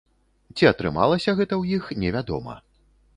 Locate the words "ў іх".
1.61-1.91